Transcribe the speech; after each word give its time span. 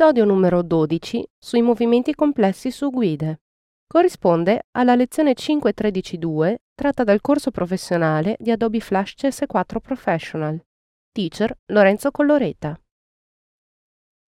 Episodio 0.00 0.24
numero 0.24 0.62
12 0.62 1.28
sui 1.36 1.60
movimenti 1.60 2.14
complessi 2.14 2.70
su 2.70 2.88
guide. 2.88 3.40
Corrisponde 3.84 4.66
alla 4.76 4.94
lezione 4.94 5.32
5.13.2 5.32 6.54
tratta 6.72 7.02
dal 7.02 7.20
corso 7.20 7.50
professionale 7.50 8.36
di 8.38 8.52
Adobe 8.52 8.78
Flash 8.78 9.14
CS4 9.18 9.80
Professional. 9.82 10.64
Teacher 11.10 11.52
Lorenzo 11.72 12.12
Colloreta. 12.12 12.80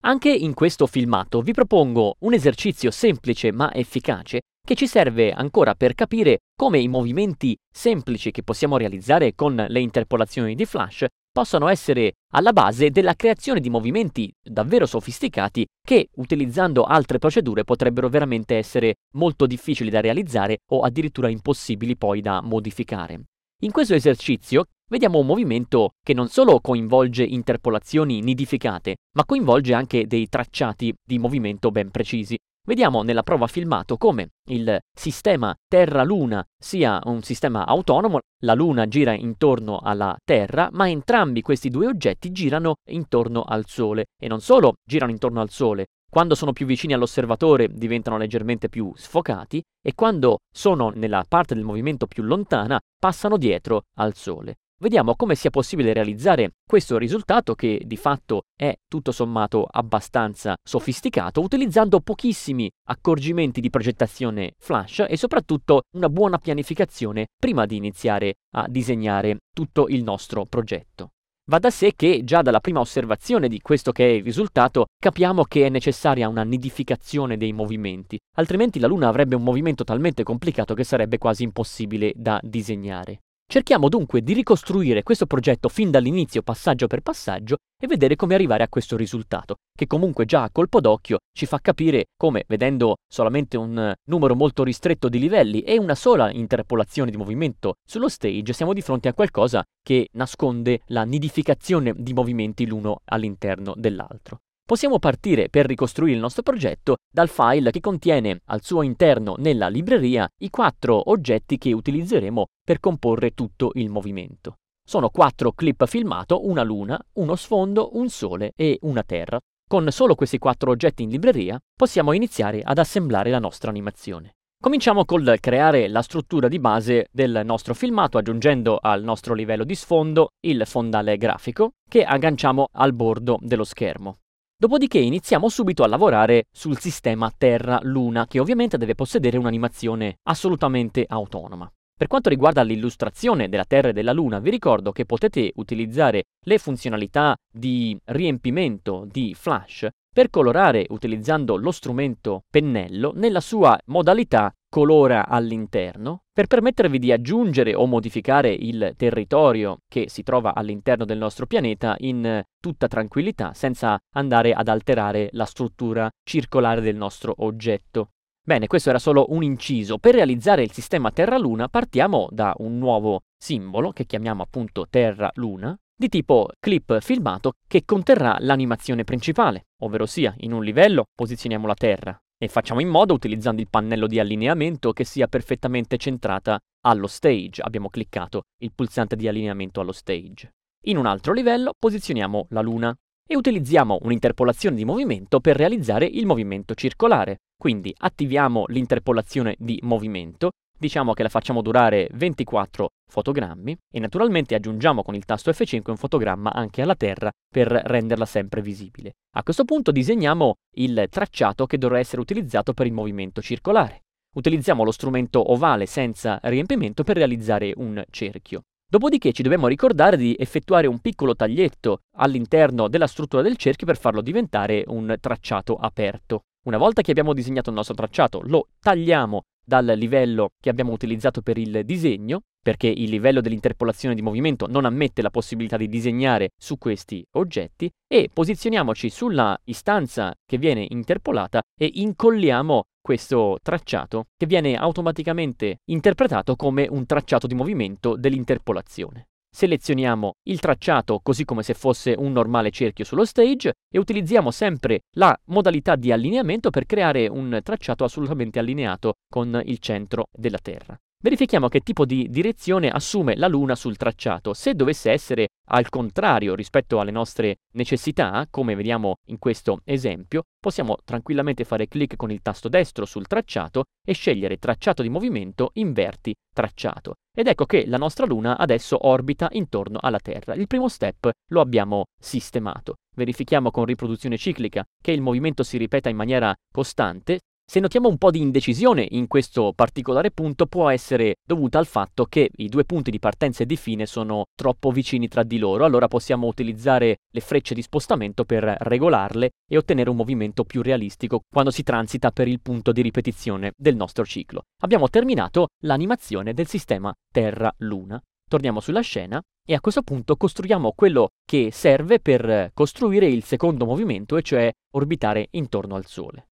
Anche 0.05 0.31
in 0.31 0.55
questo 0.55 0.87
filmato 0.87 1.43
vi 1.43 1.53
propongo 1.53 2.17
un 2.21 2.33
esercizio 2.33 2.91
semplice 2.91 3.53
ma 3.53 3.71
efficace 3.75 4.41
che 4.67 4.75
ci 4.75 4.87
serve 4.87 5.33
ancora 5.33 5.75
per 5.75 5.93
capire 5.93 6.39
come 6.57 6.79
i 6.79 6.89
movimenti 6.89 7.55
semplici 7.71 8.31
che 8.31 8.43
possiamo 8.43 8.79
realizzare 8.79 9.35
con 9.35 9.67
le 9.69 9.81
interpolazioni 9.81 10.55
di 10.55 10.65
Flash 10.65 11.05
possano 11.39 11.69
essere 11.69 12.15
alla 12.33 12.53
base 12.53 12.91
della 12.91 13.15
creazione 13.15 13.61
di 13.61 13.71
movimenti 13.71 14.29
davvero 14.43 14.87
sofisticati 14.87 15.65
che, 15.87 16.09
utilizzando 16.17 16.83
altre 16.83 17.19
procedure, 17.19 17.63
potrebbero 17.63 18.09
veramente 18.09 18.57
essere 18.57 18.97
molto 19.15 19.47
difficili 19.47 19.89
da 19.89 20.01
realizzare 20.01 20.59
o 20.73 20.81
addirittura 20.81 21.29
impossibili 21.29 21.97
poi 21.97 22.23
da 22.23 22.41
modificare. 22.43 23.21
In 23.63 23.71
questo 23.71 23.95
esercizio 23.95 24.65
vediamo 24.91 25.21
un 25.21 25.27
movimento 25.27 25.91
che 26.03 26.13
non 26.13 26.27
solo 26.27 26.59
coinvolge 26.59 27.23
interpolazioni 27.23 28.21
nidificate, 28.21 28.97
ma 29.15 29.25
coinvolge 29.25 29.75
anche 29.75 30.09
dei 30.09 30.29
tracciati 30.29 30.93
di 31.07 31.21
movimento 31.21 31.71
ben 31.71 31.93
precisi. 31.93 32.37
Vediamo 32.69 33.03
nella 33.03 33.23
prova 33.23 33.47
filmato 33.47 33.97
come 33.97 34.33
il 34.51 34.79
sistema 34.93 35.57
Terra-Luna 35.67 36.45
sia 36.63 37.01
un 37.05 37.23
sistema 37.23 37.65
autonomo, 37.65 38.19
la 38.43 38.53
Luna 38.53 38.87
gira 38.87 39.15
intorno 39.15 39.79
alla 39.79 40.15
Terra, 40.23 40.69
ma 40.73 40.87
entrambi 40.87 41.41
questi 41.41 41.71
due 41.71 41.87
oggetti 41.87 42.31
girano 42.31 42.75
intorno 42.91 43.41
al 43.41 43.65
Sole 43.67 44.09
e 44.21 44.29
non 44.29 44.43
solo 44.43 44.75
girano 44.87 45.11
intorno 45.11 45.41
al 45.41 45.49
Sole, 45.49 45.87
quando 46.11 46.35
sono 46.35 46.53
più 46.53 46.67
vicini 46.67 46.93
all'osservatore 46.93 47.69
diventano 47.73 48.19
leggermente 48.19 48.69
più 48.69 48.93
sfocati 48.95 49.63
e 49.83 49.95
quando 49.95 50.41
sono 50.55 50.91
nella 50.95 51.25
parte 51.27 51.55
del 51.55 51.65
movimento 51.65 52.07
più 52.07 52.23
lontana 52.23 52.79
passano 53.01 53.39
dietro 53.39 53.85
al 53.97 54.15
Sole 54.15 54.57
vediamo 54.81 55.17
come 55.17 55.35
sia 55.35 55.51
possibile 55.51 55.93
realizzare 55.93 56.53
questo 56.67 56.99
risultato 56.99 57.55
che 57.55 57.83
di 57.85 57.97
fatto 57.97 58.43
è 58.57 58.75
tutto 58.89 59.13
sommato 59.13 59.67
abbastanza 59.69 60.57
sofisticato 60.63 61.41
utilizzando 61.41 62.01
pochissimi 62.01 62.71
accorgimenti 62.89 63.61
di 63.61 63.71
progettazione 63.71 64.53
flash 64.59 65.05
e 65.09 65.17
soprattutto 65.17 65.83
una 65.97 66.09
buona 66.09 66.39
pianificazione 66.39 67.27
prima 67.39 67.67
di 67.67 67.77
iniziare 67.77 68.35
a 68.55 68.67
disegnare 68.69 69.39
tutto 69.53 69.89
il 69.89 70.03
nostro 70.03 70.47
progetto. 70.47 71.11
Va 71.49 71.59
da 71.59 71.71
sé 71.71 71.95
che 71.97 72.21
già 72.25 72.43
dalla 72.43 72.61
prima 72.61 72.81
osservazione 72.81 73.49
di 73.49 73.61
questo 73.61 73.91
che 73.91 74.07
è 74.07 74.11
il 74.11 74.23
risultato 74.23 74.89
capiamo 75.01 75.45
che 75.45 75.65
è 75.65 75.71
necessaria 75.71 76.29
una 76.29 76.43
nidificazione 76.43 77.39
dei 77.39 77.55
movimenti, 77.55 78.19
altrimenti 78.37 78.79
la 78.79 78.87
Luna 78.87 79.09
avrebbe 79.09 79.35
un 79.35 79.43
movimento 79.43 79.83
talmente 79.83 80.23
complicato 80.23 80.75
che 80.75 80.85
sarebbe 80.85 81.17
quasi 81.17 81.45
impossibile 81.45 82.13
da 82.15 82.39
disegnare. 82.43 83.21
Cerchiamo 83.51 83.89
dunque 83.89 84.21
di 84.21 84.35
ricostruire 84.35 85.03
questo 85.03 85.25
progetto 85.25 85.71
fin 85.71 85.91
dall'inizio 85.91 86.43
passaggio 86.43 86.87
per 86.87 87.01
passaggio 87.01 87.57
e 87.83 87.87
vedere 87.87 88.15
come 88.15 88.35
arrivare 88.35 88.63
a 88.63 88.69
questo 88.69 88.95
risultato, 88.95 89.55
che 89.75 89.87
comunque 89.87 90.27
già 90.27 90.43
a 90.43 90.51
colpo 90.51 90.83
d'occhio 90.83 91.21
ci 91.33 91.47
fa 91.47 91.59
capire 91.59 92.09
come, 92.15 92.45
vedendo 92.47 92.97
solamente 93.11 93.57
un 93.57 93.95
numero 94.05 94.35
molto 94.35 94.65
ristretto 94.65 95.09
di 95.09 95.19
livelli 95.19 95.63
e 95.63 95.79
una 95.79 95.95
sola 95.95 96.31
interpolazione 96.31 97.11
di 97.11 97.17
movimento 97.17 97.77
sullo 97.89 98.11
stage, 98.11 98.53
siamo 98.53 98.75
di 98.75 98.83
fronte 98.83 99.09
a 99.09 99.15
qualcosa 99.15 99.65
che 99.83 100.11
nasconde 100.13 100.83
la 100.89 101.05
nidificazione 101.05 101.95
di 101.97 102.13
movimenti 102.13 102.67
l'uno 102.67 103.01
all'interno 103.07 103.73
dell'altro. 103.75 104.41
Possiamo 104.69 104.99
partire 104.99 105.49
per 105.49 105.65
ricostruire 105.65 106.13
il 106.13 106.21
nostro 106.21 106.43
progetto 106.43 106.97
dal 107.11 107.31
file 107.31 107.71
che 107.71 107.81
contiene 107.81 108.43
al 108.49 108.63
suo 108.63 108.83
interno 108.83 109.35
nella 109.39 109.69
libreria 109.69 110.29
i 110.43 110.51
quattro 110.51 111.09
oggetti 111.09 111.57
che 111.57 111.73
utilizzeremo 111.73 112.45
per 112.63 112.79
comporre 112.79 113.31
tutto 113.31 113.71
il 113.77 113.89
movimento. 113.89 114.57
Sono 114.87 115.09
quattro 115.09 115.53
clip 115.53 115.87
filmato, 115.87 116.47
una 116.47 116.63
luna, 116.63 117.03
uno 117.15 117.35
sfondo, 117.35 117.97
un 117.97 118.11
sole 118.11 118.53
e 118.57 118.77
una 118.83 119.03
terra. 119.05 119.41
Con 119.67 119.91
solo 119.91 120.15
questi 120.15 120.37
quattro 120.37 120.71
oggetti 120.71 121.03
in 121.03 121.09
libreria 121.09 121.59
possiamo 121.75 122.13
iniziare 122.13 122.61
ad 122.63 122.77
assemblare 122.77 123.31
la 123.31 123.39
nostra 123.39 123.71
animazione. 123.71 124.35
Cominciamo 124.63 125.07
col 125.07 125.39
creare 125.41 125.89
la 125.89 126.03
struttura 126.03 126.47
di 126.47 126.59
base 126.59 127.09
del 127.11 127.41
nostro 127.43 127.73
filmato 127.73 128.19
aggiungendo 128.19 128.79
al 128.79 129.03
nostro 129.03 129.33
livello 129.33 129.65
di 129.65 129.75
sfondo 129.75 130.33
il 130.41 130.67
fondale 130.67 131.17
grafico 131.17 131.71
che 131.89 132.05
agganciamo 132.05 132.67
al 132.73 132.93
bordo 132.93 133.39
dello 133.41 133.65
schermo. 133.65 134.19
Dopodiché 134.61 134.99
iniziamo 134.99 135.49
subito 135.49 135.85
a 135.85 135.87
lavorare 135.87 136.47
sul 136.51 136.81
sistema 136.81 137.31
Terra-Luna, 137.31 138.27
che 138.27 138.41
ovviamente 138.41 138.77
deve 138.77 138.97
possedere 138.97 139.39
un'animazione 139.39 140.17
assolutamente 140.25 141.05
autonoma. 141.07 141.71
Per 141.97 142.09
quanto 142.09 142.29
riguarda 142.29 142.63
l'illustrazione 142.63 143.49
della 143.49 143.65
Terra 143.65 143.91
e 143.91 143.93
della 143.93 144.13
Luna, 144.13 144.41
vi 144.41 144.51
ricordo 144.51 144.91
che 144.91 145.05
potete 145.05 145.53
utilizzare 145.55 146.25
le 146.45 146.59
funzionalità 146.59 147.37
di 147.49 147.97
riempimento 148.07 149.07
di 149.09 149.33
Flash 149.33 149.87
per 150.13 150.29
colorare 150.29 150.87
utilizzando 150.89 151.55
lo 151.55 151.71
strumento 151.71 152.43
pennello 152.51 153.13
nella 153.15 153.41
sua 153.41 153.79
modalità 153.85 154.53
colora 154.69 155.27
all'interno 155.27 156.25
per 156.33 156.47
permettervi 156.47 156.99
di 156.99 157.11
aggiungere 157.11 157.75
o 157.75 157.87
modificare 157.87 158.51
il 158.53 158.93
territorio 158.97 159.79
che 159.89 160.09
si 160.09 160.23
trova 160.23 160.55
all'interno 160.55 161.05
del 161.05 161.19
nostro 161.19 161.47
pianeta 161.47 161.97
in 161.99 162.43
tutta 162.61 162.87
tranquillità 162.87 163.55
senza 163.55 163.99
andare 164.15 164.53
ad 164.53 164.69
alterare 164.69 165.29
la 165.33 165.47
struttura 165.47 166.09
circolare 166.23 166.81
del 166.81 166.97
nostro 166.97 167.35
oggetto. 167.39 168.11
Bene, 168.49 168.67
questo 168.67 168.89
era 168.89 168.99
solo 168.99 169.27
un 169.31 169.43
inciso. 169.43 169.99
Per 169.99 170.15
realizzare 170.15 170.63
il 170.63 170.73
sistema 170.73 171.11
Terra-Luna 171.11 171.69
partiamo 171.69 172.29
da 172.31 172.55
un 172.59 172.79
nuovo 172.79 173.21
simbolo 173.37 173.91
che 173.91 174.07
chiamiamo 174.07 174.43
appunto 174.43 174.87
Terra-Luna 174.89 175.77
di 175.95 176.09
tipo 176.09 176.49
clip 176.61 177.01
filmato 177.01 177.55
che 177.67 177.85
conterrà 177.85 178.37
l'animazione 178.39 179.03
principale, 179.03 179.67
ovvero 179.83 180.07
sia 180.07 180.33
in 180.39 180.53
un 180.53 180.63
livello 180.63 181.07
posizioniamo 181.13 181.67
la 181.67 181.75
Terra, 181.75 182.17
e 182.39 182.47
facciamo 182.47 182.81
in 182.81 182.89
modo, 182.89 183.15
utilizzando 183.15 183.61
il 183.61 183.69
pannello 183.69 184.07
di 184.07 184.21
allineamento, 184.21 184.93
che 184.93 185.05
sia 185.05 185.27
perfettamente 185.27 185.97
centrata 185.97 186.59
allo 186.87 187.09
stage. 187.09 187.61
Abbiamo 187.61 187.91
cliccato 187.91 188.43
il 188.63 188.73
pulsante 188.73 189.17
di 189.17 189.27
allineamento 189.27 189.81
allo 189.81 189.93
stage. 189.93 190.53
In 190.87 190.97
un 190.97 191.07
altro 191.07 191.33
livello 191.33 191.73
posizioniamo 191.77 192.47
la 192.51 192.61
luna 192.61 192.95
e 193.27 193.37
utilizziamo 193.37 193.99
un'interpolazione 194.03 194.77
di 194.77 194.85
movimento 194.85 195.41
per 195.41 195.57
realizzare 195.57 196.07
il 196.07 196.25
movimento 196.25 196.75
circolare. 196.75 197.39
Quindi 197.59 197.93
attiviamo 197.95 198.65
l'interpolazione 198.69 199.57
di 199.59 199.81
movimento 199.83 200.53
diciamo 200.79 201.13
che 201.13 201.23
la 201.23 201.29
facciamo 201.29 201.61
durare 201.61 202.09
24 202.13 202.89
fotogrammi 203.11 203.77
e 203.93 203.99
naturalmente 204.01 204.55
aggiungiamo 204.55 205.03
con 205.03 205.15
il 205.15 205.25
tasto 205.25 205.51
F5 205.51 205.91
un 205.91 205.97
fotogramma 205.97 206.53
anche 206.53 206.83
alla 206.83 206.95
Terra 206.95 207.31
per 207.51 207.69
renderla 207.69 208.27
sempre 208.27 208.63
visibile. 208.63 209.15
A 209.37 209.43
questo 209.43 209.65
punto 209.65 209.91
disegniamo 209.91 210.55
il 210.77 211.07
tracciato 211.11 211.67
che 211.67 211.79
dovrà 211.79 211.99
essere 211.99 212.21
utilizzato 212.21 212.73
per 212.73 212.87
il 212.87 212.93
movimento 212.93 213.43
circolare. 213.43 214.03
Utilizziamo 214.37 214.85
lo 214.85 214.93
strumento 214.93 215.53
ovale 215.53 215.87
senza 215.87 216.39
riempimento 216.43 217.03
per 217.03 217.17
realizzare 217.17 217.73
un 217.77 218.05
cerchio. 218.11 218.63
Dopodiché 218.91 219.33
ci 219.33 219.43
dobbiamo 219.43 219.67
ricordare 219.67 220.17
di 220.17 220.35
effettuare 220.39 220.87
un 220.87 221.01
piccolo 221.01 221.35
taglietto 221.35 221.99
all'interno 222.17 222.89
della 222.89 223.07
struttura 223.07 223.43
del 223.43 223.57
cerchio 223.57 223.87
per 223.87 223.99
farlo 223.99 224.23
diventare 224.23 224.85
un 224.87 225.15
tracciato 225.21 225.77
aperto. 225.77 226.45
Una 226.67 226.79
volta 226.79 227.03
che 227.03 227.11
abbiamo 227.11 227.35
disegnato 227.35 227.69
il 227.71 227.77
nostro 227.77 227.95
tracciato, 227.95 228.41
lo 228.45 228.69
tagliamo 228.81 229.43
dal 229.69 229.85
livello 229.85 230.53
che 230.59 230.71
abbiamo 230.71 230.93
utilizzato 230.93 231.43
per 231.43 231.59
il 231.59 231.83
disegno, 231.85 232.41
perché 232.63 232.87
il 232.87 233.11
livello 233.11 233.43
dell'interpolazione 233.43 234.15
di 234.15 234.23
movimento 234.23 234.67
non 234.67 234.87
ammette 234.87 235.21
la 235.21 235.29
possibilità 235.29 235.77
di 235.77 235.89
disegnare 235.89 236.53
su 236.57 236.79
questi 236.79 237.23
oggetti, 237.33 237.91
e 238.07 238.31
posizioniamoci 238.33 239.11
sulla 239.11 239.59
istanza 239.65 240.35
che 240.47 240.57
viene 240.57 240.87
interpolata 240.89 241.61
e 241.79 241.91
incolliamo 241.93 242.85
questo 242.99 243.59
tracciato 243.63 244.29
che 244.39 244.47
viene 244.47 244.75
automaticamente 244.75 245.81
interpretato 245.91 246.57
come 246.57 246.87
un 246.89 247.05
tracciato 247.05 247.47
di 247.47 247.55
movimento 247.55 248.17
dell'interpolazione. 248.17 249.27
Selezioniamo 249.51 250.35
il 250.45 250.61
tracciato 250.61 251.21
così 251.23 251.45
come 251.45 251.63
se 251.63 251.75
fosse 251.75 252.15
un 252.17 252.33
normale 252.33 252.71
cerchio 252.71 253.05
sullo 253.05 253.25
stage 253.25 253.75
e 253.91 253.99
utilizziamo 253.99 254.51
sempre 254.51 255.01
la 255.17 255.39
modalità 255.47 255.97
di 255.97 256.13
allineamento 256.13 256.71
per 256.71 256.87
creare 256.87 257.29
un 257.29 257.61
tracciato 257.63 258.05
assolutamente 258.05 258.59
allineato 258.59 259.15
con 259.29 259.61
il 259.65 259.79
centro 259.79 260.29
della 260.33 260.59
Terra. 260.59 260.99
Verifichiamo 261.21 261.67
che 261.67 261.81
tipo 261.81 262.05
di 262.05 262.29
direzione 262.31 262.91
assume 262.91 263.35
la 263.35 263.49
Luna 263.49 263.75
sul 263.75 263.97
tracciato. 263.97 264.55
Se 264.55 264.75
dovesse 264.75 265.11
essere 265.11 265.49
al 265.71 265.89
contrario 265.89 266.55
rispetto 266.55 267.01
alle 267.01 267.11
nostre 267.11 267.57
necessità, 267.73 268.47
come 268.49 268.77
vediamo 268.77 269.17
in 269.27 269.41
questo 269.41 269.81
esempio, 269.83 270.45
possiamo 270.61 270.97
tranquillamente 271.05 271.65
fare 271.65 271.89
clic 271.89 272.15
con 272.15 272.31
il 272.31 272.41
tasto 272.41 272.69
destro 272.69 273.05
sul 273.05 273.27
tracciato 273.27 273.87
e 274.07 274.13
scegliere 274.13 274.59
tracciato 274.59 275.03
di 275.03 275.09
movimento 275.09 275.71
inverti 275.73 276.33
tracciato. 276.55 277.15
Ed 277.37 277.49
ecco 277.49 277.67
che 277.67 277.85
la 277.87 277.99
nostra 277.99 278.25
Luna 278.25 278.57
adesso 278.57 279.09
orbita 279.09 279.49
intorno 279.53 279.99
alla 280.01 280.21
Terra. 280.21 280.55
Il 280.55 280.69
primo 280.69 280.87
step 280.87 281.31
lo 281.49 281.61
abbiamo 281.61 282.05
sistemato. 282.17 282.95
Verifichiamo 283.17 283.73
con 283.73 283.85
riproduzione 283.85 284.37
ciclica 284.37 284.85
che 285.03 285.11
il 285.11 285.21
movimento 285.21 285.65
si 285.65 285.79
ripeta 285.79 286.09
in 286.09 286.17
maniera 286.17 286.55
costante, 286.73 287.41
se 287.71 287.81
notiamo 287.81 288.09
un 288.09 288.17
po' 288.17 288.31
di 288.31 288.41
indecisione 288.41 289.07
in 289.11 289.27
questo 289.27 289.75
particolare 289.75 290.31
punto 290.31 290.65
può 290.65 290.89
essere 290.89 291.35
dovuta 291.47 291.79
al 291.79 291.85
fatto 291.85 292.25
che 292.25 292.49
i 292.57 292.69
due 292.71 292.85
punti 292.85 293.11
di 293.11 293.19
partenza 293.19 293.63
e 293.63 293.67
di 293.67 293.77
fine 293.77 294.07
sono 294.07 294.45
troppo 294.55 294.91
vicini 294.91 295.29
tra 295.29 295.43
di 295.43 295.59
loro, 295.59 295.85
allora 295.85 296.09
possiamo 296.09 296.47
utilizzare 296.47 297.19
le 297.31 297.41
frecce 297.41 297.75
di 297.75 297.83
spostamento 297.83 298.47
per 298.47 298.65
regolarle 298.65 299.51
e 299.71 299.77
ottenere 299.77 300.09
un 300.09 300.17
movimento 300.17 300.65
più 300.65 300.81
realistico 300.81 301.43
quando 301.47 301.71
si 301.71 301.83
transita 301.83 302.31
per 302.31 302.49
il 302.49 302.63
punto 302.63 302.91
di 302.91 303.03
ripetizione 303.03 303.73
del 303.77 303.97
nostro 303.97 304.25
ciclo. 304.25 304.63
Abbiamo 304.81 305.11
terminato 305.11 305.67
l'animazione 305.83 306.55
del 306.55 306.69
sistema 306.69 307.13
Terra-Luna. 307.31 308.19
Torniamo 308.49 308.81
sulla 308.81 309.03
scena 309.03 309.43
e 309.63 309.75
a 309.75 309.81
questo 309.81 310.01
punto 310.01 310.37
costruiamo 310.37 310.95
quello 310.97 311.29
che 311.45 311.69
serve 311.71 312.19
per 312.19 312.71
costruire 312.73 313.27
il 313.27 313.45
secondo 313.45 313.85
movimento, 313.85 314.39
e 314.39 314.43
cioè 314.43 314.73
orbitare 314.95 315.49
intorno 315.51 315.97
al 315.97 316.07
Sole. 316.07 316.48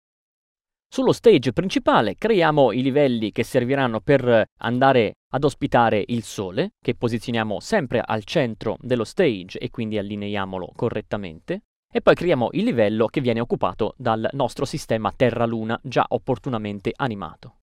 Sullo 0.94 1.12
stage 1.12 1.54
principale 1.54 2.18
creiamo 2.20 2.72
i 2.72 2.84
livelli 2.84 3.32
che 3.32 3.44
serviranno 3.44 4.00
per 4.00 4.44
andare 4.60 5.16
ad 5.32 5.44
ospitare 5.44 6.04
il 6.06 6.22
Sole, 6.22 6.74
che 6.80 6.94
posizioniamo 6.94 7.60
sempre 7.60 8.00
al 8.00 8.24
centro 8.26 8.78
dello 8.80 9.04
stage 9.04 9.58
e 9.58 9.72
quindi 9.72 9.98
allineiamolo 9.98 10.72
correttamente. 10.76 11.64
E 11.92 12.02
poi 12.02 12.14
creiamo 12.14 12.50
il 12.52 12.66
livello 12.66 13.08
che 13.08 13.22
viene 13.22 13.40
occupato 13.40 13.96
dal 13.98 14.30
nostro 14.34 14.66
sistema 14.66 15.12
Terra-Luna 15.12 15.80
già 15.82 16.06
opportunamente 16.10 16.92
animato. 16.96 17.56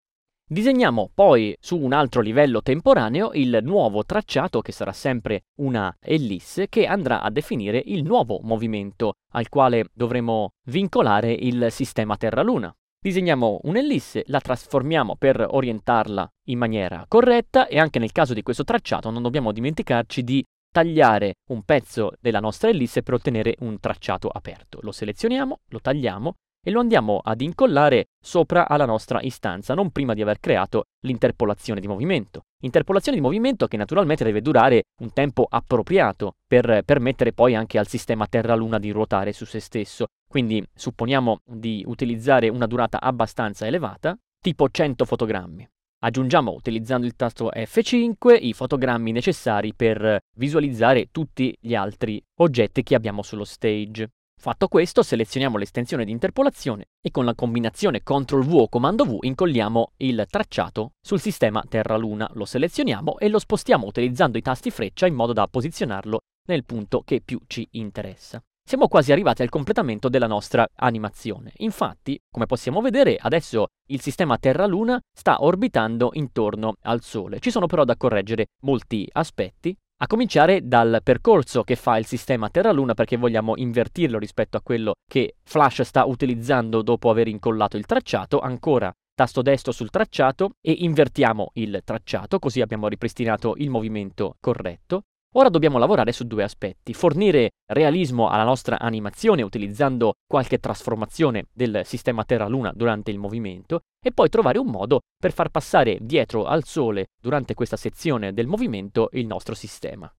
Disegniamo 0.44 1.12
poi 1.14 1.56
su 1.60 1.78
un 1.78 1.92
altro 1.92 2.22
livello 2.22 2.62
temporaneo 2.62 3.30
il 3.34 3.60
nuovo 3.62 4.04
tracciato 4.04 4.60
che 4.60 4.72
sarà 4.72 4.90
sempre 4.90 5.42
una 5.60 5.96
ellisse 6.00 6.68
che 6.68 6.84
andrà 6.86 7.20
a 7.20 7.30
definire 7.30 7.80
il 7.86 8.02
nuovo 8.02 8.40
movimento 8.42 9.12
al 9.34 9.48
quale 9.48 9.84
dovremo 9.92 10.50
vincolare 10.66 11.30
il 11.30 11.68
sistema 11.70 12.16
Terra-Luna. 12.16 12.74
Disegniamo 13.02 13.60
un'ellisse, 13.62 14.24
la 14.26 14.40
trasformiamo 14.40 15.16
per 15.16 15.46
orientarla 15.48 16.28
in 16.48 16.58
maniera 16.58 17.06
corretta 17.08 17.66
e 17.66 17.78
anche 17.78 17.98
nel 17.98 18.12
caso 18.12 18.34
di 18.34 18.42
questo 18.42 18.62
tracciato 18.62 19.08
non 19.08 19.22
dobbiamo 19.22 19.52
dimenticarci 19.52 20.22
di 20.22 20.44
tagliare 20.70 21.36
un 21.48 21.62
pezzo 21.62 22.12
della 22.20 22.40
nostra 22.40 22.68
ellisse 22.68 23.02
per 23.02 23.14
ottenere 23.14 23.56
un 23.60 23.80
tracciato 23.80 24.28
aperto. 24.28 24.80
Lo 24.82 24.92
selezioniamo, 24.92 25.60
lo 25.68 25.80
tagliamo 25.80 26.34
e 26.62 26.70
lo 26.70 26.80
andiamo 26.80 27.20
ad 27.22 27.40
incollare 27.40 28.08
sopra 28.20 28.68
alla 28.68 28.84
nostra 28.84 29.20
istanza, 29.22 29.74
non 29.74 29.90
prima 29.90 30.14
di 30.14 30.22
aver 30.22 30.40
creato 30.40 30.84
l'interpolazione 31.00 31.80
di 31.80 31.88
movimento. 31.88 32.42
Interpolazione 32.62 33.16
di 33.16 33.22
movimento 33.22 33.66
che 33.66 33.76
naturalmente 33.76 34.24
deve 34.24 34.42
durare 34.42 34.84
un 35.00 35.12
tempo 35.12 35.46
appropriato 35.48 36.34
per 36.46 36.82
permettere 36.84 37.32
poi 37.32 37.54
anche 37.54 37.78
al 37.78 37.86
sistema 37.86 38.26
Terra-Luna 38.26 38.78
di 38.78 38.90
ruotare 38.90 39.32
su 39.32 39.46
se 39.46 39.60
stesso. 39.60 40.06
Quindi 40.28 40.64
supponiamo 40.74 41.40
di 41.44 41.82
utilizzare 41.86 42.48
una 42.48 42.66
durata 42.66 43.00
abbastanza 43.00 43.66
elevata, 43.66 44.16
tipo 44.40 44.68
100 44.68 45.04
fotogrammi. 45.04 45.68
Aggiungiamo 46.02 46.52
utilizzando 46.52 47.06
il 47.06 47.14
tasto 47.14 47.50
F5 47.54 48.38
i 48.40 48.54
fotogrammi 48.54 49.12
necessari 49.12 49.74
per 49.74 50.18
visualizzare 50.36 51.08
tutti 51.10 51.54
gli 51.60 51.74
altri 51.74 52.22
oggetti 52.38 52.82
che 52.82 52.94
abbiamo 52.94 53.22
sullo 53.22 53.44
stage. 53.44 54.08
Fatto 54.40 54.68
questo, 54.68 55.02
selezioniamo 55.02 55.58
l'estensione 55.58 56.06
di 56.06 56.12
interpolazione 56.12 56.86
e 57.02 57.10
con 57.10 57.26
la 57.26 57.34
combinazione 57.34 58.00
CTRL-V 58.02 58.54
o 58.54 58.68
comando 58.70 59.04
V 59.04 59.18
incolliamo 59.20 59.92
il 59.98 60.24
tracciato 60.30 60.92
sul 60.98 61.20
sistema 61.20 61.62
Terra-Luna. 61.68 62.26
Lo 62.32 62.46
selezioniamo 62.46 63.18
e 63.18 63.28
lo 63.28 63.38
spostiamo 63.38 63.86
utilizzando 63.86 64.38
i 64.38 64.40
tasti 64.40 64.70
freccia 64.70 65.06
in 65.06 65.12
modo 65.12 65.34
da 65.34 65.46
posizionarlo 65.46 66.20
nel 66.48 66.64
punto 66.64 67.02
che 67.02 67.20
più 67.20 67.38
ci 67.46 67.68
interessa. 67.72 68.42
Siamo 68.66 68.88
quasi 68.88 69.12
arrivati 69.12 69.42
al 69.42 69.50
completamento 69.50 70.08
della 70.08 70.26
nostra 70.26 70.66
animazione. 70.76 71.52
Infatti, 71.56 72.18
come 72.30 72.46
possiamo 72.46 72.80
vedere, 72.80 73.18
adesso 73.20 73.66
il 73.90 74.00
sistema 74.00 74.38
Terra-Luna 74.38 74.98
sta 75.14 75.44
orbitando 75.44 76.12
intorno 76.14 76.76
al 76.84 77.02
Sole. 77.02 77.40
Ci 77.40 77.50
sono 77.50 77.66
però 77.66 77.84
da 77.84 77.98
correggere 77.98 78.46
molti 78.62 79.06
aspetti 79.12 79.76
a 80.02 80.06
cominciare 80.06 80.66
dal 80.66 81.00
percorso 81.02 81.62
che 81.62 81.76
fa 81.76 81.98
il 81.98 82.06
sistema 82.06 82.48
Terra-Luna 82.48 82.94
perché 82.94 83.18
vogliamo 83.18 83.56
invertirlo 83.56 84.18
rispetto 84.18 84.56
a 84.56 84.62
quello 84.62 84.94
che 85.06 85.36
Flash 85.42 85.82
sta 85.82 86.06
utilizzando 86.06 86.80
dopo 86.80 87.10
aver 87.10 87.28
incollato 87.28 87.76
il 87.76 87.84
tracciato, 87.84 88.40
ancora 88.40 88.90
tasto 89.14 89.42
destro 89.42 89.72
sul 89.72 89.90
tracciato 89.90 90.52
e 90.62 90.72
invertiamo 90.78 91.50
il 91.54 91.82
tracciato, 91.84 92.38
così 92.38 92.62
abbiamo 92.62 92.88
ripristinato 92.88 93.54
il 93.58 93.68
movimento 93.68 94.36
corretto. 94.40 95.02
Ora 95.34 95.48
dobbiamo 95.48 95.78
lavorare 95.78 96.10
su 96.10 96.24
due 96.24 96.42
aspetti, 96.42 96.92
fornire 96.92 97.50
realismo 97.66 98.28
alla 98.28 98.42
nostra 98.42 98.80
animazione 98.80 99.42
utilizzando 99.42 100.14
qualche 100.26 100.58
trasformazione 100.58 101.46
del 101.52 101.82
sistema 101.84 102.24
Terra-Luna 102.24 102.72
durante 102.74 103.12
il 103.12 103.18
movimento 103.18 103.82
e 104.04 104.10
poi 104.10 104.28
trovare 104.28 104.58
un 104.58 104.66
modo 104.66 105.02
per 105.16 105.32
far 105.32 105.50
passare 105.50 105.98
dietro 106.00 106.46
al 106.46 106.64
Sole 106.64 107.06
durante 107.20 107.54
questa 107.54 107.76
sezione 107.76 108.32
del 108.32 108.48
movimento 108.48 109.08
il 109.12 109.26
nostro 109.26 109.54
sistema. 109.54 110.12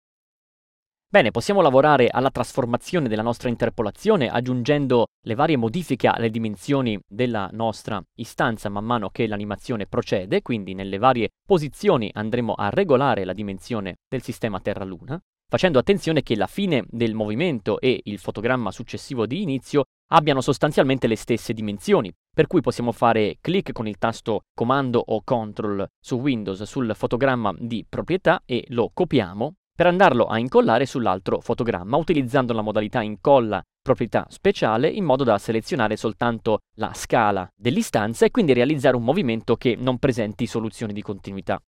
Bene, 1.11 1.31
possiamo 1.31 1.59
lavorare 1.59 2.07
alla 2.07 2.31
trasformazione 2.31 3.09
della 3.09 3.21
nostra 3.21 3.49
interpolazione 3.49 4.29
aggiungendo 4.29 5.07
le 5.25 5.35
varie 5.35 5.57
modifiche 5.57 6.07
alle 6.07 6.29
dimensioni 6.29 6.97
della 7.05 7.49
nostra 7.51 8.01
istanza 8.15 8.69
man 8.69 8.85
mano 8.85 9.09
che 9.09 9.27
l'animazione 9.27 9.87
procede, 9.87 10.41
quindi 10.41 10.73
nelle 10.73 10.99
varie 10.99 11.31
posizioni 11.45 12.09
andremo 12.13 12.53
a 12.53 12.69
regolare 12.69 13.25
la 13.25 13.33
dimensione 13.33 13.97
del 14.07 14.21
sistema 14.21 14.61
Terra-Luna, 14.61 15.19
facendo 15.49 15.79
attenzione 15.79 16.23
che 16.23 16.37
la 16.37 16.47
fine 16.47 16.85
del 16.87 17.13
movimento 17.13 17.81
e 17.81 17.99
il 18.05 18.17
fotogramma 18.17 18.71
successivo 18.71 19.25
di 19.25 19.41
inizio 19.41 19.83
abbiano 20.13 20.39
sostanzialmente 20.39 21.07
le 21.07 21.17
stesse 21.17 21.51
dimensioni, 21.51 22.09
per 22.33 22.47
cui 22.47 22.61
possiamo 22.61 22.93
fare 22.93 23.35
clic 23.41 23.73
con 23.73 23.85
il 23.85 23.97
tasto 23.97 24.43
comando 24.53 25.03
o 25.05 25.23
control 25.25 25.85
su 25.99 26.15
Windows 26.15 26.63
sul 26.63 26.95
fotogramma 26.95 27.53
di 27.57 27.85
proprietà 27.85 28.43
e 28.45 28.63
lo 28.69 28.91
copiamo 28.93 29.55
per 29.73 29.87
andarlo 29.87 30.25
a 30.25 30.37
incollare 30.37 30.85
sull'altro 30.85 31.39
fotogramma 31.39 31.97
utilizzando 31.97 32.53
la 32.53 32.61
modalità 32.61 33.01
incolla 33.01 33.61
proprietà 33.81 34.27
speciale 34.29 34.87
in 34.87 35.03
modo 35.03 35.23
da 35.23 35.37
selezionare 35.37 35.97
soltanto 35.97 36.59
la 36.75 36.93
scala 36.93 37.47
dell'istanza 37.55 38.25
e 38.25 38.31
quindi 38.31 38.53
realizzare 38.53 38.95
un 38.95 39.03
movimento 39.03 39.55
che 39.55 39.75
non 39.75 39.97
presenti 39.97 40.45
soluzioni 40.45 40.93
di 40.93 41.01
continuità. 41.01 41.59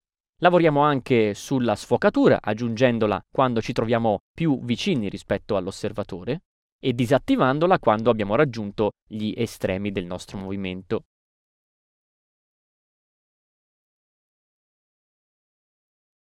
Lavoriamo 0.41 0.81
anche 0.81 1.33
sulla 1.33 1.75
sfocatura 1.75 2.39
aggiungendola 2.41 3.22
quando 3.31 3.62
ci 3.62 3.74
troviamo 3.74 4.19
più 4.33 4.60
vicini 4.63 5.10
rispetto 5.10 5.55
all'osservatore 5.55 6.41
e 6.79 6.93
disattivandola 6.93 7.79
quando 7.79 8.10
abbiamo 8.10 8.36
raggiunto 8.36 8.91
gli 9.07 9.33
estremi 9.36 9.91
del 9.91 10.05
nostro 10.05 10.38
movimento. 10.38 11.03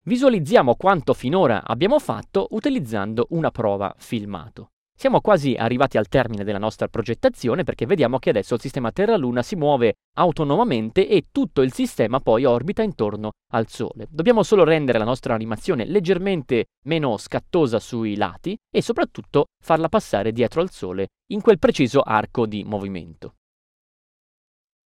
Visualizziamo 0.10 0.74
quanto 0.74 1.14
finora 1.14 1.62
abbiamo 1.64 2.00
fatto 2.00 2.48
utilizzando 2.50 3.28
una 3.30 3.52
prova 3.52 3.94
filmato. 3.96 4.70
Siamo 4.98 5.22
quasi 5.22 5.54
arrivati 5.54 6.00
al 6.00 6.08
termine 6.08 6.44
della 6.44 6.58
nostra 6.58 6.88
progettazione 6.88 7.64
perché 7.64 7.86
vediamo 7.86 8.18
che 8.18 8.32
adesso 8.32 8.56
il 8.56 8.60
sistema 8.60 8.92
Terra-Luna 8.92 9.44
si 9.44 9.56
muove 9.56 9.98
autonomamente 10.18 11.08
e 11.08 11.28
tutto 11.32 11.62
il 11.62 11.74
sistema 11.74 12.20
poi 12.22 12.44
orbita 12.44 12.82
intorno 12.82 13.34
al 13.54 13.68
Sole. 13.68 14.08
Dobbiamo 14.10 14.42
solo 14.42 14.64
rendere 14.64 14.98
la 14.98 15.06
nostra 15.06 15.36
animazione 15.36 15.86
leggermente 15.86 16.66
meno 16.86 17.16
scattosa 17.18 17.78
sui 17.78 18.16
lati 18.16 18.58
e 18.68 18.82
soprattutto 18.82 19.46
farla 19.64 19.90
passare 19.90 20.32
dietro 20.32 20.62
al 20.62 20.72
Sole 20.72 21.10
in 21.34 21.42
quel 21.42 21.60
preciso 21.60 22.02
arco 22.02 22.48
di 22.48 22.64
movimento. 22.64 23.36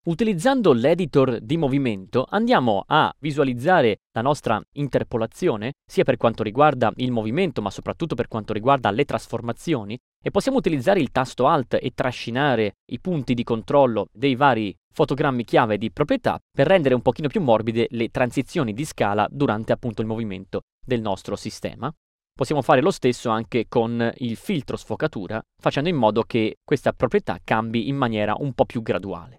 Utilizzando 0.02 0.72
l'editor 0.72 1.40
di 1.42 1.58
movimento 1.58 2.26
andiamo 2.30 2.86
a 2.88 3.14
visualizzare 3.20 3.98
la 4.14 4.22
nostra 4.22 4.60
interpolazione, 4.74 5.74
sia 5.86 6.06
per 6.06 6.16
quanto 6.16 6.42
riguarda 6.42 6.92
il 6.96 7.12
movimento, 7.12 7.62
ma 7.62 7.70
soprattutto 7.70 8.16
per 8.16 8.30
quanto 8.30 8.54
riguarda 8.54 8.92
le 8.92 9.04
trasformazioni, 9.04 10.00
e 10.24 10.32
possiamo 10.32 10.58
utilizzare 10.58 11.02
il 11.02 11.12
tasto 11.12 11.48
Alt 11.48 11.78
e 11.82 11.92
trascinare 11.94 12.78
i 12.92 13.00
punti 13.02 13.34
di 13.34 13.44
controllo 13.44 14.08
dei 14.14 14.36
vari 14.36 14.74
fotogrammi 14.92 15.44
chiave 15.44 15.78
di 15.78 15.92
proprietà 15.92 16.40
per 16.50 16.68
rendere 16.68 16.96
un 16.96 17.02
pochino 17.02 17.28
più 17.28 17.42
morbide 17.42 17.88
le 17.92 18.08
transizioni 18.08 18.74
di 18.74 18.86
scala 18.86 19.28
durante 19.30 19.74
appunto 19.74 20.02
il 20.02 20.08
movimento 20.08 20.62
del 20.84 21.02
nostro 21.02 21.36
sistema. 21.36 21.94
possiamo 22.40 22.62
fare 22.62 22.80
lo 22.80 22.92
stesso 22.92 23.30
anche 23.30 23.66
con 23.68 24.14
il 24.20 24.38
filtro 24.38 24.78
sfocatura, 24.78 25.42
facendo 25.62 25.90
in 25.90 25.98
modo 25.98 26.24
che 26.24 26.60
questa 26.64 26.94
proprietà 26.94 27.38
cambi 27.44 27.90
in 27.90 27.98
maniera 27.98 28.34
un 28.40 28.54
po' 28.54 28.64
più 28.64 28.82
graduale. 28.82 29.39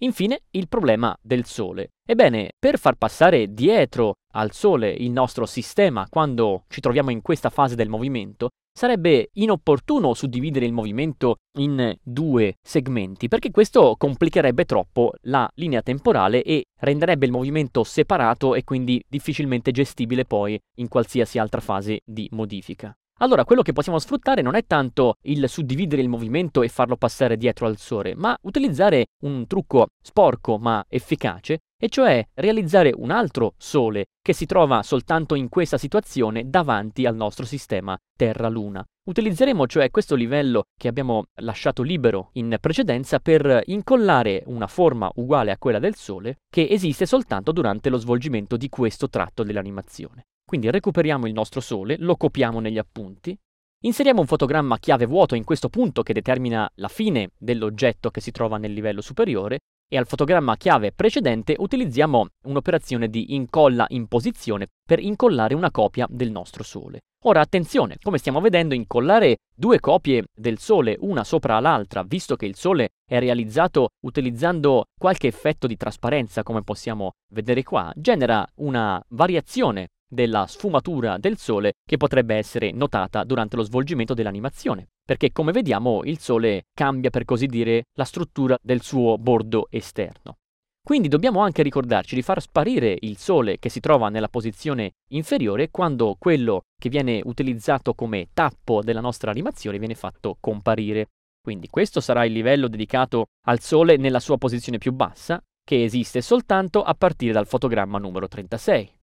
Infine, 0.00 0.42
il 0.50 0.68
problema 0.68 1.16
del 1.20 1.44
Sole. 1.44 1.88
Ebbene, 2.06 2.52
per 2.56 2.78
far 2.78 2.94
passare 2.94 3.52
dietro 3.52 4.14
al 4.34 4.52
Sole 4.52 4.90
il 4.90 5.10
nostro 5.10 5.44
sistema 5.44 6.06
quando 6.08 6.62
ci 6.68 6.80
troviamo 6.80 7.10
in 7.10 7.20
questa 7.20 7.50
fase 7.50 7.74
del 7.74 7.88
movimento, 7.88 8.50
sarebbe 8.72 9.30
inopportuno 9.32 10.14
suddividere 10.14 10.64
il 10.64 10.72
movimento 10.72 11.38
in 11.58 11.92
due 12.00 12.54
segmenti, 12.62 13.26
perché 13.26 13.50
questo 13.50 13.96
complicherebbe 13.98 14.64
troppo 14.66 15.14
la 15.22 15.50
linea 15.54 15.82
temporale 15.82 16.44
e 16.44 16.66
renderebbe 16.78 17.26
il 17.26 17.32
movimento 17.32 17.82
separato 17.82 18.54
e 18.54 18.62
quindi 18.62 19.02
difficilmente 19.08 19.72
gestibile 19.72 20.24
poi 20.24 20.56
in 20.76 20.86
qualsiasi 20.86 21.40
altra 21.40 21.60
fase 21.60 22.02
di 22.04 22.28
modifica. 22.30 22.94
Allora, 23.20 23.44
quello 23.44 23.62
che 23.62 23.72
possiamo 23.72 23.98
sfruttare 23.98 24.42
non 24.42 24.54
è 24.54 24.64
tanto 24.64 25.16
il 25.22 25.48
suddividere 25.48 26.02
il 26.02 26.08
movimento 26.08 26.62
e 26.62 26.68
farlo 26.68 26.96
passare 26.96 27.36
dietro 27.36 27.66
al 27.66 27.76
sole, 27.76 28.14
ma 28.14 28.36
utilizzare 28.42 29.06
un 29.22 29.44
trucco 29.48 29.88
sporco 30.00 30.56
ma 30.56 30.84
efficace, 30.88 31.58
e 31.80 31.88
cioè 31.88 32.24
realizzare 32.34 32.92
un 32.94 33.10
altro 33.10 33.54
sole 33.56 34.06
che 34.22 34.32
si 34.32 34.46
trova 34.46 34.84
soltanto 34.84 35.34
in 35.34 35.48
questa 35.48 35.78
situazione 35.78 36.48
davanti 36.48 37.06
al 37.06 37.16
nostro 37.16 37.44
sistema 37.44 37.96
Terra-Luna. 38.16 38.84
Utilizzeremo 39.08 39.66
cioè 39.66 39.90
questo 39.90 40.14
livello 40.14 40.64
che 40.76 40.86
abbiamo 40.86 41.24
lasciato 41.40 41.82
libero 41.82 42.30
in 42.34 42.56
precedenza 42.60 43.18
per 43.18 43.62
incollare 43.66 44.42
una 44.46 44.66
forma 44.66 45.10
uguale 45.16 45.50
a 45.50 45.58
quella 45.58 45.78
del 45.80 45.96
Sole 45.96 46.36
che 46.48 46.68
esiste 46.70 47.06
soltanto 47.06 47.50
durante 47.50 47.88
lo 47.88 47.96
svolgimento 47.96 48.56
di 48.56 48.68
questo 48.68 49.08
tratto 49.08 49.42
dell'animazione. 49.42 50.26
Quindi 50.48 50.70
recuperiamo 50.70 51.26
il 51.26 51.34
nostro 51.34 51.60
Sole, 51.60 51.96
lo 51.98 52.16
copiamo 52.16 52.58
negli 52.58 52.78
appunti, 52.78 53.38
inseriamo 53.84 54.20
un 54.20 54.26
fotogramma 54.26 54.78
chiave 54.78 55.04
vuoto 55.04 55.34
in 55.34 55.44
questo 55.44 55.68
punto 55.68 56.02
che 56.02 56.14
determina 56.14 56.66
la 56.76 56.88
fine 56.88 57.32
dell'oggetto 57.36 58.10
che 58.10 58.22
si 58.22 58.30
trova 58.30 58.56
nel 58.56 58.72
livello 58.72 59.02
superiore 59.02 59.58
e 59.86 59.98
al 59.98 60.06
fotogramma 60.06 60.56
chiave 60.56 60.92
precedente 60.92 61.54
utilizziamo 61.58 62.28
un'operazione 62.46 63.08
di 63.08 63.34
incolla 63.34 63.84
in 63.88 64.06
posizione 64.06 64.68
per 64.86 65.00
incollare 65.00 65.52
una 65.52 65.70
copia 65.70 66.06
del 66.08 66.30
nostro 66.30 66.62
Sole. 66.62 67.00
Ora 67.26 67.40
attenzione, 67.40 67.98
come 68.00 68.16
stiamo 68.16 68.40
vedendo, 68.40 68.74
incollare 68.74 69.40
due 69.54 69.80
copie 69.80 70.28
del 70.34 70.58
Sole 70.58 70.96
una 71.00 71.24
sopra 71.24 71.60
l'altra, 71.60 72.04
visto 72.04 72.36
che 72.36 72.46
il 72.46 72.56
Sole 72.56 72.88
è 73.06 73.18
realizzato 73.18 73.88
utilizzando 74.06 74.84
qualche 74.98 75.26
effetto 75.26 75.66
di 75.66 75.76
trasparenza, 75.76 76.42
come 76.42 76.62
possiamo 76.62 77.10
vedere 77.34 77.62
qua, 77.62 77.92
genera 77.94 78.46
una 78.54 78.98
variazione 79.08 79.88
della 80.08 80.46
sfumatura 80.46 81.18
del 81.18 81.36
Sole 81.36 81.74
che 81.84 81.96
potrebbe 81.96 82.34
essere 82.34 82.72
notata 82.72 83.24
durante 83.24 83.56
lo 83.56 83.62
svolgimento 83.62 84.14
dell'animazione, 84.14 84.88
perché 85.04 85.30
come 85.32 85.52
vediamo 85.52 86.02
il 86.04 86.18
Sole 86.18 86.64
cambia 86.74 87.10
per 87.10 87.24
così 87.24 87.46
dire 87.46 87.84
la 87.94 88.04
struttura 88.04 88.56
del 88.60 88.82
suo 88.82 89.18
bordo 89.18 89.66
esterno. 89.70 90.36
Quindi 90.82 91.08
dobbiamo 91.08 91.40
anche 91.40 91.62
ricordarci 91.62 92.14
di 92.14 92.22
far 92.22 92.40
sparire 92.40 92.96
il 93.00 93.18
Sole 93.18 93.58
che 93.58 93.68
si 93.68 93.78
trova 93.78 94.08
nella 94.08 94.28
posizione 94.28 94.92
inferiore 95.10 95.68
quando 95.70 96.16
quello 96.18 96.62
che 96.80 96.88
viene 96.88 97.20
utilizzato 97.22 97.92
come 97.92 98.28
tappo 98.32 98.82
della 98.82 99.02
nostra 99.02 99.30
animazione 99.30 99.78
viene 99.78 99.94
fatto 99.94 100.38
comparire. 100.40 101.08
Quindi 101.42 101.68
questo 101.68 102.00
sarà 102.00 102.24
il 102.24 102.32
livello 102.32 102.68
dedicato 102.68 103.26
al 103.46 103.60
Sole 103.60 103.98
nella 103.98 104.20
sua 104.20 104.38
posizione 104.38 104.78
più 104.78 104.92
bassa, 104.92 105.42
che 105.62 105.84
esiste 105.84 106.22
soltanto 106.22 106.82
a 106.82 106.94
partire 106.94 107.34
dal 107.34 107.46
fotogramma 107.46 107.98
numero 107.98 108.26
36 108.26 108.97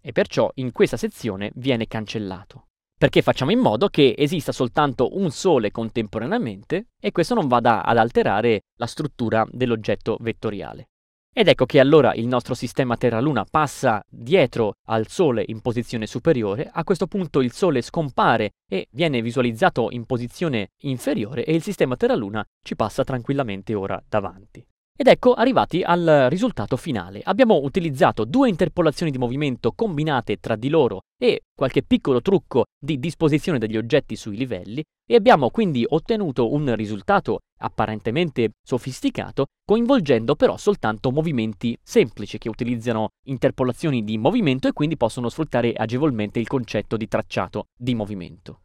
e 0.00 0.12
perciò 0.12 0.50
in 0.54 0.72
questa 0.72 0.96
sezione 0.96 1.50
viene 1.54 1.86
cancellato. 1.86 2.66
Perché 3.00 3.22
facciamo 3.22 3.50
in 3.50 3.60
modo 3.60 3.88
che 3.88 4.14
esista 4.16 4.52
soltanto 4.52 5.16
un 5.16 5.30
sole 5.30 5.70
contemporaneamente 5.70 6.88
e 7.00 7.12
questo 7.12 7.34
non 7.34 7.48
vada 7.48 7.82
ad 7.84 7.96
alterare 7.96 8.64
la 8.76 8.86
struttura 8.86 9.46
dell'oggetto 9.50 10.18
vettoriale. 10.20 10.88
Ed 11.32 11.46
ecco 11.46 11.64
che 11.64 11.78
allora 11.78 12.12
il 12.14 12.26
nostro 12.26 12.54
sistema 12.54 12.96
Terra-Luna 12.96 13.46
passa 13.48 14.04
dietro 14.08 14.74
al 14.88 15.06
Sole 15.06 15.44
in 15.46 15.60
posizione 15.60 16.06
superiore, 16.06 16.68
a 16.70 16.82
questo 16.82 17.06
punto 17.06 17.40
il 17.40 17.52
Sole 17.52 17.82
scompare 17.82 18.50
e 18.68 18.88
viene 18.90 19.22
visualizzato 19.22 19.90
in 19.92 20.06
posizione 20.06 20.72
inferiore 20.82 21.44
e 21.44 21.54
il 21.54 21.62
sistema 21.62 21.96
Terra-Luna 21.96 22.44
ci 22.62 22.74
passa 22.74 23.04
tranquillamente 23.04 23.74
ora 23.74 24.02
davanti. 24.08 24.66
Ed 24.96 25.06
ecco 25.06 25.32
arrivati 25.32 25.82
al 25.82 26.26
risultato 26.28 26.76
finale. 26.76 27.22
Abbiamo 27.24 27.56
utilizzato 27.62 28.24
due 28.24 28.50
interpolazioni 28.50 29.10
di 29.10 29.16
movimento 29.16 29.72
combinate 29.72 30.36
tra 30.36 30.56
di 30.56 30.68
loro 30.68 31.00
e 31.18 31.44
qualche 31.54 31.82
piccolo 31.82 32.20
trucco 32.20 32.64
di 32.78 32.98
disposizione 32.98 33.58
degli 33.58 33.78
oggetti 33.78 34.14
sui 34.14 34.36
livelli 34.36 34.82
e 35.10 35.14
abbiamo 35.14 35.50
quindi 35.50 35.84
ottenuto 35.88 36.52
un 36.52 36.74
risultato 36.74 37.40
apparentemente 37.62 38.50
sofisticato, 38.62 39.46
coinvolgendo 39.64 40.36
però 40.36 40.56
soltanto 40.56 41.10
movimenti 41.10 41.76
semplici 41.82 42.38
che 42.38 42.48
utilizzano 42.48 43.08
interpolazioni 43.26 44.04
di 44.04 44.18
movimento 44.18 44.68
e 44.68 44.72
quindi 44.72 44.96
possono 44.96 45.28
sfruttare 45.28 45.72
agevolmente 45.72 46.38
il 46.38 46.46
concetto 46.46 46.96
di 46.96 47.08
tracciato 47.08 47.68
di 47.76 47.94
movimento. 47.94 48.60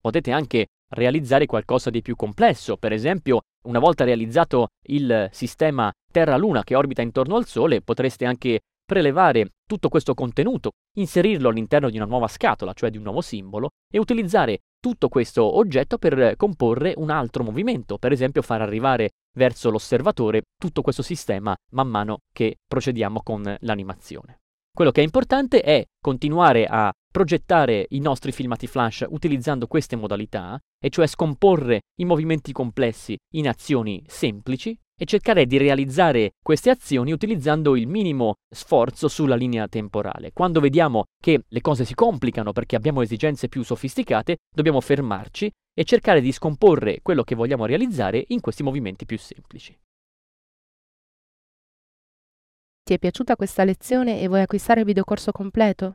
Potete 0.00 0.32
anche 0.32 0.66
realizzare 0.94 1.46
qualcosa 1.46 1.90
di 1.90 2.02
più 2.02 2.14
complesso, 2.14 2.76
per 2.76 2.92
esempio 2.92 3.40
una 3.62 3.78
volta 3.78 4.04
realizzato 4.04 4.68
il 4.88 5.28
sistema 5.32 5.92
Terra-Luna 6.10 6.64
che 6.64 6.74
orbita 6.74 7.02
intorno 7.02 7.36
al 7.36 7.46
Sole, 7.46 7.82
potreste 7.82 8.24
anche 8.24 8.60
prelevare 8.84 9.52
tutto 9.66 9.88
questo 9.88 10.14
contenuto, 10.14 10.72
inserirlo 10.96 11.48
all'interno 11.48 11.88
di 11.88 11.96
una 11.96 12.06
nuova 12.06 12.28
scatola, 12.28 12.72
cioè 12.72 12.90
di 12.90 12.96
un 12.98 13.04
nuovo 13.04 13.20
simbolo, 13.20 13.70
e 13.90 13.98
utilizzare 13.98 14.60
tutto 14.80 15.08
questo 15.08 15.56
oggetto 15.56 15.96
per 15.96 16.34
comporre 16.36 16.92
un 16.96 17.10
altro 17.10 17.44
movimento, 17.44 17.98
per 17.98 18.12
esempio 18.12 18.42
far 18.42 18.60
arrivare 18.60 19.10
verso 19.34 19.70
l'osservatore 19.70 20.42
tutto 20.58 20.82
questo 20.82 21.02
sistema 21.02 21.56
man 21.70 21.88
mano 21.88 22.18
che 22.32 22.56
procediamo 22.66 23.22
con 23.22 23.56
l'animazione. 23.60 24.40
Quello 24.74 24.90
che 24.90 25.00
è 25.00 25.04
importante 25.04 25.62
è 25.62 25.84
continuare 26.00 26.66
a 26.66 26.92
progettare 27.12 27.86
i 27.90 28.00
nostri 28.00 28.32
filmati 28.32 28.66
flash 28.66 29.06
utilizzando 29.08 29.68
queste 29.68 29.94
modalità, 29.94 30.58
e 30.84 30.90
cioè 30.90 31.06
scomporre 31.06 31.82
i 32.00 32.04
movimenti 32.04 32.50
complessi 32.50 33.16
in 33.36 33.46
azioni 33.46 34.02
semplici 34.08 34.76
e 34.98 35.04
cercare 35.04 35.46
di 35.46 35.56
realizzare 35.56 36.32
queste 36.42 36.70
azioni 36.70 37.12
utilizzando 37.12 37.76
il 37.76 37.86
minimo 37.86 38.34
sforzo 38.48 39.08
sulla 39.08 39.36
linea 39.36 39.68
temporale. 39.68 40.32
Quando 40.32 40.58
vediamo 40.58 41.04
che 41.20 41.44
le 41.46 41.60
cose 41.60 41.84
si 41.84 41.94
complicano 41.94 42.52
perché 42.52 42.76
abbiamo 42.76 43.02
esigenze 43.02 43.48
più 43.48 43.62
sofisticate, 43.62 44.38
dobbiamo 44.52 44.80
fermarci 44.80 45.50
e 45.74 45.84
cercare 45.84 46.20
di 46.20 46.32
scomporre 46.32 47.00
quello 47.02 47.22
che 47.22 47.34
vogliamo 47.34 47.66
realizzare 47.66 48.24
in 48.28 48.40
questi 48.40 48.62
movimenti 48.62 49.04
più 49.06 49.18
semplici. 49.18 49.78
Ti 52.84 52.94
è 52.94 52.98
piaciuta 52.98 53.36
questa 53.36 53.62
lezione 53.64 54.20
e 54.20 54.26
vuoi 54.26 54.40
acquistare 54.40 54.80
il 54.80 54.86
videocorso 54.86 55.30
completo? 55.30 55.94